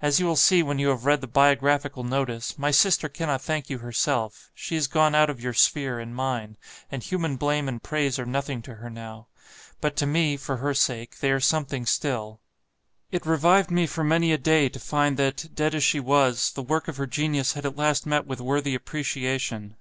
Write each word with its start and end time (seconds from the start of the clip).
As 0.00 0.18
you 0.18 0.26
will 0.26 0.34
see 0.34 0.60
when 0.60 0.80
you 0.80 0.88
have 0.88 1.04
read 1.04 1.20
the 1.20 1.28
biographical 1.28 2.02
notice, 2.02 2.58
my 2.58 2.72
sister 2.72 3.08
cannot 3.08 3.42
thank 3.42 3.70
you 3.70 3.78
herself; 3.78 4.50
she 4.56 4.74
is 4.74 4.88
gone 4.88 5.14
out 5.14 5.30
of 5.30 5.40
your 5.40 5.52
sphere 5.52 6.00
and 6.00 6.16
mine, 6.16 6.56
and 6.90 7.00
human 7.00 7.36
blame 7.36 7.68
and 7.68 7.80
praise 7.80 8.18
are 8.18 8.26
nothing 8.26 8.60
to 8.62 8.74
her 8.74 8.90
now. 8.90 9.28
But 9.80 9.94
to 9.98 10.04
me, 10.06 10.36
for 10.36 10.56
her 10.56 10.74
sake, 10.74 11.20
they 11.20 11.30
are 11.30 11.38
something 11.38 11.86
still; 11.86 12.40
it 13.12 13.24
revived 13.24 13.70
me 13.70 13.86
for 13.86 14.02
many 14.02 14.32
a 14.32 14.36
day 14.38 14.68
to 14.68 14.80
find 14.80 15.16
that, 15.18 15.50
dead 15.54 15.76
as 15.76 15.84
she 15.84 16.00
was, 16.00 16.50
the 16.50 16.62
work 16.64 16.88
of 16.88 16.96
her 16.96 17.06
genius 17.06 17.52
had 17.52 17.64
at 17.64 17.76
last 17.76 18.04
met 18.04 18.26
with 18.26 18.40
worthy 18.40 18.74
appreciation. 18.74 19.76